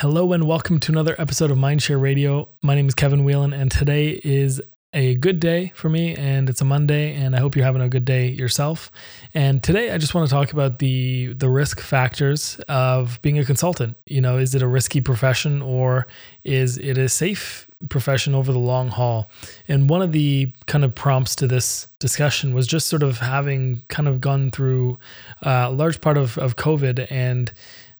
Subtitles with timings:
[0.00, 2.48] Hello and welcome to another episode of Mindshare Radio.
[2.62, 6.60] My name is Kevin Whelan, and today is a good day for me, and it's
[6.60, 8.92] a Monday, and I hope you're having a good day yourself.
[9.34, 13.44] And today, I just want to talk about the the risk factors of being a
[13.44, 13.96] consultant.
[14.06, 16.06] You know, is it a risky profession or
[16.44, 19.28] is it a safe profession over the long haul?
[19.66, 23.82] And one of the kind of prompts to this discussion was just sort of having
[23.88, 25.00] kind of gone through
[25.44, 27.50] uh, a large part of of COVID and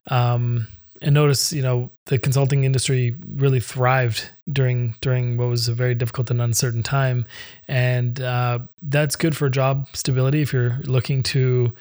[0.07, 0.67] um,
[1.01, 5.95] and notice you know the consulting industry really thrived during during what was a very
[5.95, 7.25] difficult and uncertain time.
[7.67, 11.73] And uh, that's good for job stability if you're looking to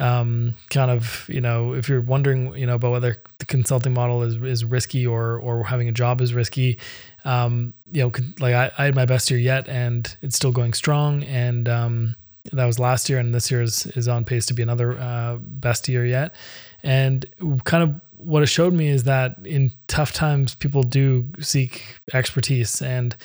[0.00, 4.22] um, kind of you know if you're wondering you know about whether the consulting model
[4.22, 6.78] is is risky or or having a job is risky
[7.24, 10.72] um, you know like I, I had my best year yet and it's still going
[10.72, 11.22] strong.
[11.24, 12.16] And um,
[12.52, 15.38] that was last year and this year is is on pace to be another uh,
[15.40, 16.34] best year yet.
[16.82, 17.26] And
[17.64, 22.80] kind of what it showed me is that in tough times, people do seek expertise.
[22.82, 23.16] And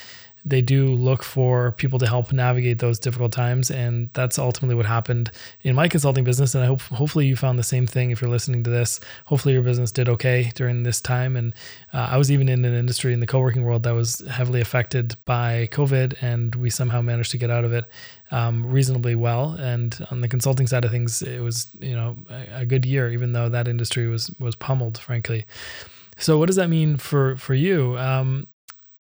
[0.48, 3.72] they do look for people to help navigate those difficult times.
[3.72, 5.32] And that's ultimately what happened
[5.64, 6.54] in my consulting business.
[6.54, 9.00] And I hope, hopefully, you found the same thing if you're listening to this.
[9.26, 11.36] Hopefully, your business did okay during this time.
[11.36, 11.54] And
[11.94, 14.62] uh, I was even in an industry in the co working world that was heavily
[14.62, 17.86] affected by COVID, and we somehow managed to get out of it
[18.30, 19.52] um, reasonably well.
[19.54, 23.12] And on the consulting side of things, it was you know a, a good year,
[23.12, 25.46] even though that industry was was pummeled, frankly.
[26.18, 27.98] So, what does that mean for for you?
[27.98, 28.48] Um,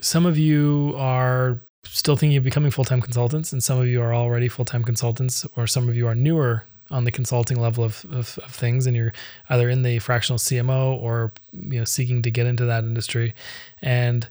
[0.04, 4.02] some of you are still thinking of becoming full time consultants, and some of you
[4.02, 7.84] are already full time consultants, or some of you are newer on the consulting level
[7.84, 9.14] of, of, of, things and you're
[9.50, 13.34] either in the fractional CMO or you know seeking to get into that industry.
[13.82, 14.28] And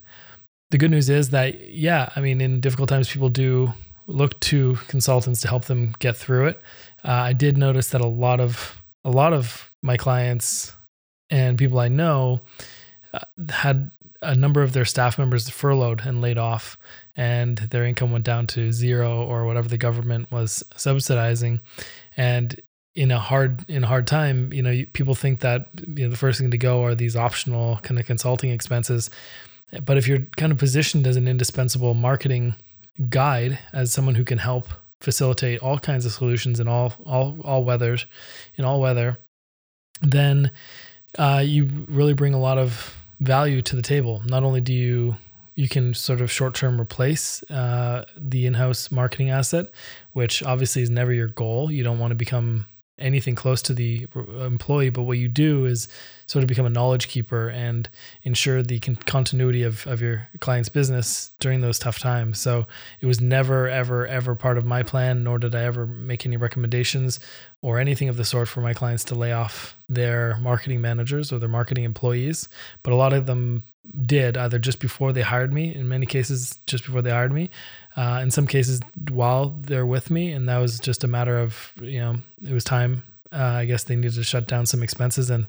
[0.70, 3.73] the good news is that yeah I mean in difficult times people do
[4.07, 6.61] look to consultants to help them get through it.
[7.05, 10.75] Uh, I did notice that a lot of a lot of my clients
[11.31, 12.41] and people I know
[13.50, 16.78] had a number of their staff members furloughed and laid off,
[17.16, 21.61] and their income went down to zero or whatever the government was subsidizing.
[22.17, 22.61] And
[22.95, 26.17] in a hard in a hard time, you know, people think that you know the
[26.17, 29.11] first thing to go are these optional kind of consulting expenses.
[29.84, 32.55] But if you're kind of positioned as an indispensable marketing
[33.08, 34.68] guide, as someone who can help
[35.01, 38.06] facilitate all kinds of solutions in all all all weathers,
[38.56, 39.18] in all weather,
[40.02, 40.51] then
[41.18, 44.22] uh, you really bring a lot of value to the table.
[44.27, 45.16] Not only do you
[45.55, 49.70] you can sort of short term replace uh, the in house marketing asset,
[50.12, 51.70] which obviously is never your goal.
[51.70, 52.66] You don't want to become
[52.98, 54.07] anything close to the
[54.41, 55.89] employee, but what you do is
[56.27, 57.89] sort of become a knowledge keeper and
[58.23, 62.39] ensure the con- continuity of, of your client's business during those tough times.
[62.39, 62.67] So
[63.01, 66.36] it was never, ever, ever part of my plan, nor did I ever make any
[66.36, 67.19] recommendations
[67.61, 71.39] or anything of the sort for my clients to lay off their marketing managers or
[71.39, 72.48] their marketing employees.
[72.83, 73.63] But a lot of them
[74.07, 77.51] did either just before they hired me, in many cases, just before they hired me,
[77.97, 78.80] uh, in some cases
[79.11, 80.33] while they're with me.
[80.33, 82.17] And that was just a matter of, you know,
[82.47, 83.03] it was time.
[83.33, 85.47] Uh, I guess they needed to shut down some expenses and,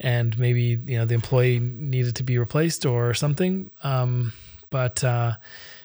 [0.00, 3.70] and maybe, you know, the employee needed to be replaced or something.
[3.82, 4.32] Um,
[4.70, 5.34] but, uh,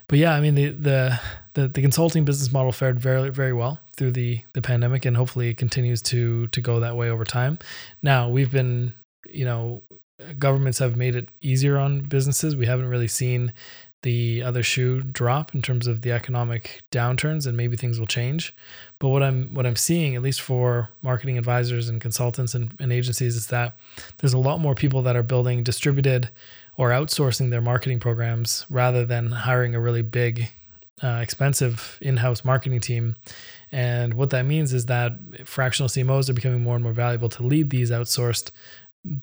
[0.08, 1.20] but yeah, I mean, the, the,
[1.54, 5.50] the, the consulting business model fared very, very well through the, the pandemic and hopefully
[5.50, 7.60] it continues to, to go that way over time.
[8.02, 8.94] Now we've been,
[9.30, 9.84] you know,
[10.38, 12.56] governments have made it easier on businesses.
[12.56, 13.54] We haven't really seen
[14.04, 18.54] the other shoe drop in terms of the economic downturns and maybe things will change.
[19.00, 22.92] But what i'm what i'm seeing at least for marketing advisors and consultants and, and
[22.92, 23.76] agencies is that
[24.18, 26.30] there's a lot more people that are building distributed
[26.78, 30.50] or outsourcing their marketing programs rather than hiring a really big
[31.04, 33.16] uh, expensive in-house marketing team.
[33.72, 35.14] And what that means is that
[35.46, 38.52] fractional cmos are becoming more and more valuable to lead these outsourced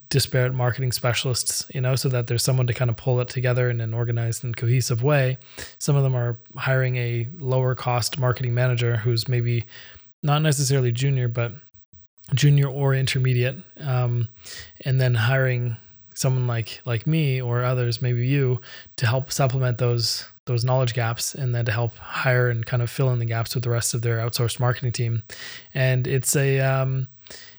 [0.08, 3.70] disparate marketing specialists, you know, so that there's someone to kind of pull it together
[3.70, 5.38] in an organized and cohesive way.
[5.78, 9.66] Some of them are hiring a lower cost marketing manager who's maybe
[10.22, 11.52] not necessarily junior, but
[12.34, 14.28] junior or intermediate, um,
[14.84, 15.76] and then hiring
[16.14, 18.60] someone like like me or others, maybe you,
[18.96, 22.90] to help supplement those those knowledge gaps and then to help hire and kind of
[22.90, 25.22] fill in the gaps with the rest of their outsourced marketing team.
[25.74, 27.06] And it's a um,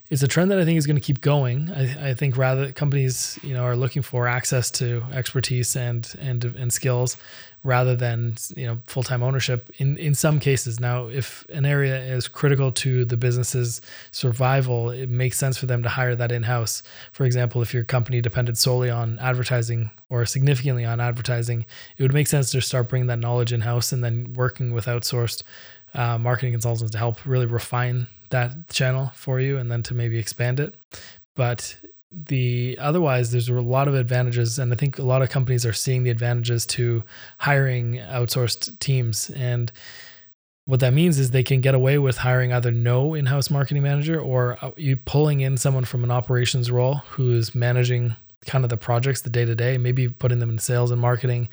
[0.10, 1.72] it's a trend that I think is going to keep going.
[1.72, 6.44] I, I, think rather companies, you know, are looking for access to expertise and and
[6.44, 7.16] and skills
[7.64, 9.70] rather than you know full time ownership.
[9.78, 15.10] In in some cases, now if an area is critical to the business's survival, it
[15.10, 16.82] makes sense for them to hire that in house.
[17.12, 21.66] For example, if your company depended solely on advertising or significantly on advertising,
[21.98, 24.86] it would make sense to start bringing that knowledge in house and then working with
[24.86, 25.44] outsourced
[25.94, 30.18] uh, marketing consultants to help really refine that channel for you and then to maybe
[30.18, 30.76] expand it.
[31.36, 31.78] But
[32.12, 35.74] the otherwise there's a lot of advantages and i think a lot of companies are
[35.74, 37.04] seeing the advantages to
[37.38, 39.72] hiring outsourced teams and
[40.66, 44.20] what that means is they can get away with hiring either no in-house marketing manager
[44.20, 48.16] or uh, you pulling in someone from an operations role who is managing
[48.46, 51.48] kind of the projects the day to day maybe putting them in sales and marketing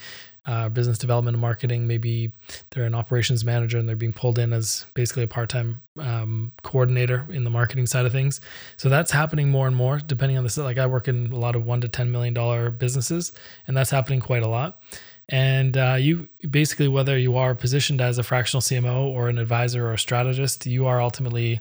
[0.46, 1.87] uh, business development and marketing.
[1.87, 2.32] Maybe
[2.70, 6.52] they're an operations manager and they're being pulled in as basically a part time um,
[6.62, 8.40] coordinator in the marketing side of things.
[8.76, 11.56] So that's happening more and more, depending on the like I work in a lot
[11.56, 13.32] of one to ten million dollar businesses,
[13.66, 14.81] and that's happening quite a lot.
[15.28, 19.88] And uh, you basically, whether you are positioned as a fractional CMO or an advisor
[19.88, 21.60] or a strategist, you are ultimately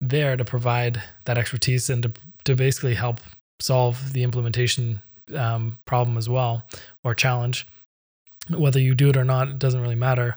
[0.00, 2.12] there to provide that expertise and to,
[2.44, 3.20] to basically help
[3.60, 5.02] solve the implementation
[5.36, 6.66] um, problem as well
[7.04, 7.66] or challenge
[8.48, 10.36] whether you do it or not, it doesn't really matter.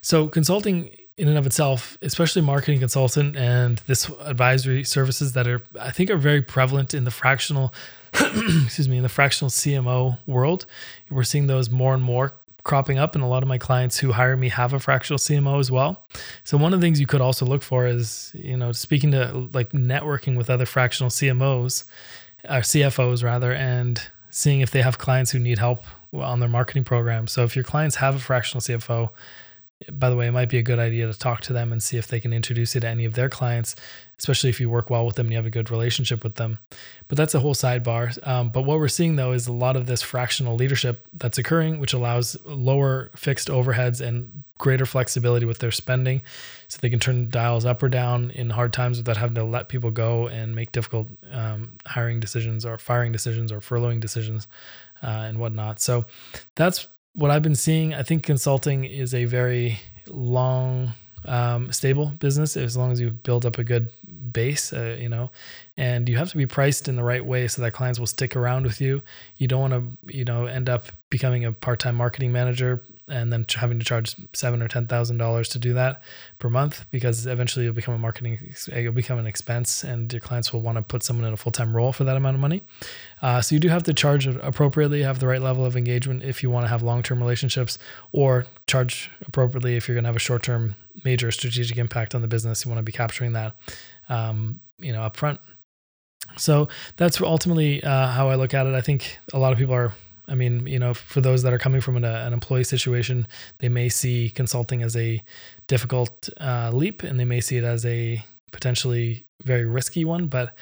[0.00, 5.62] So, consulting in and of itself, especially marketing consultant and this advisory services that are,
[5.80, 7.72] I think, are very prevalent in the fractional,
[8.12, 10.66] excuse me, in the fractional CMO world.
[11.10, 12.34] We're seeing those more and more
[12.64, 15.58] cropping up, and a lot of my clients who hire me have a fractional CMO
[15.58, 16.04] as well.
[16.44, 19.48] So, one of the things you could also look for is, you know, speaking to
[19.52, 21.84] like networking with other fractional CMOs,
[22.44, 26.48] or uh, CFOs rather, and seeing if they have clients who need help on their
[26.48, 27.26] marketing program.
[27.26, 29.10] So if your clients have a fractional CFO,
[29.92, 31.98] by the way, it might be a good idea to talk to them and see
[31.98, 33.76] if they can introduce you to any of their clients,
[34.18, 36.58] especially if you work well with them and you have a good relationship with them.
[37.08, 38.26] But that's a whole sidebar.
[38.26, 41.78] Um, but what we're seeing though is a lot of this fractional leadership that's occurring,
[41.78, 46.22] which allows lower fixed overheads and greater flexibility with their spending
[46.68, 49.68] so they can turn dials up or down in hard times without having to let
[49.68, 54.48] people go and make difficult um, hiring decisions or firing decisions or furloughing decisions
[55.02, 55.80] uh, and whatnot.
[55.80, 56.04] So
[56.54, 57.94] that's what I've been seeing.
[57.94, 59.78] I think consulting is a very
[60.08, 60.92] long,
[61.24, 63.90] um, stable business as long as you build up a good
[64.32, 65.30] base, uh, you know,
[65.76, 68.36] and you have to be priced in the right way so that clients will stick
[68.36, 69.02] around with you.
[69.36, 73.46] You don't want to, you know, end up becoming a part-time marketing manager and then
[73.54, 76.02] having to charge seven or ten thousand dollars to do that
[76.38, 80.52] per month because eventually you'll become a marketing you'll become an expense and your clients
[80.52, 82.62] will want to put someone in a full-time role for that amount of money.
[83.22, 86.42] Uh, so you do have to charge appropriately have the right level of engagement if
[86.42, 87.78] you want to have long-term relationships
[88.12, 90.74] or charge appropriately if you're going to have a short-term
[91.04, 92.64] major strategic impact on the business.
[92.64, 93.56] You want to be capturing that
[94.08, 95.38] um, you know upfront.
[96.36, 98.74] So that's ultimately uh, how i look at it.
[98.74, 99.94] I think a lot of people are
[100.28, 103.26] I mean, you know, for those that are coming from an, uh, an employee situation,
[103.58, 105.22] they may see consulting as a
[105.66, 110.26] difficult uh, leap and they may see it as a potentially very risky one.
[110.26, 110.56] But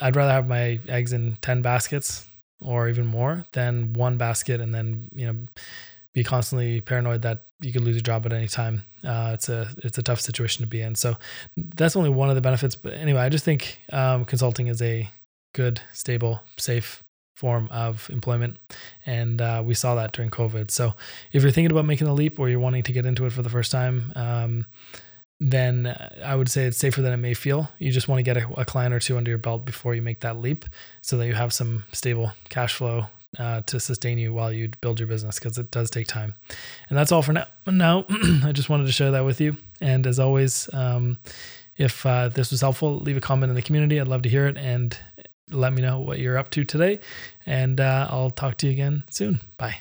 [0.00, 2.26] I'd rather have my eggs in 10 baskets
[2.60, 5.36] or even more than one basket and then, you know,
[6.14, 8.82] be constantly paranoid that you could lose your job at any time.
[9.02, 10.94] Uh, it's a it's a tough situation to be in.
[10.94, 11.16] So
[11.56, 12.76] that's only one of the benefits.
[12.76, 15.08] But anyway, I just think um, consulting is a
[15.54, 17.02] good, stable, safe
[17.34, 18.58] form of employment.
[19.06, 20.70] And uh, we saw that during COVID.
[20.70, 20.94] So
[21.32, 23.42] if you're thinking about making the leap or you're wanting to get into it for
[23.42, 24.66] the first time, um,
[25.40, 27.68] then I would say it's safer than it may feel.
[27.78, 30.00] You just want to get a, a, client or two under your belt before you
[30.00, 30.64] make that leap
[31.00, 33.06] so that you have some stable cash flow
[33.38, 36.34] uh, to sustain you while you build your business because it does take time.
[36.88, 37.46] And that's all for now.
[37.66, 38.04] Now,
[38.44, 39.56] I just wanted to share that with you.
[39.80, 41.18] And as always, um,
[41.76, 44.00] if uh, this was helpful, leave a comment in the community.
[44.00, 44.56] I'd love to hear it.
[44.58, 44.96] And
[45.52, 47.00] let me know what you're up to today.
[47.46, 49.40] And uh, I'll talk to you again soon.
[49.56, 49.80] Bye.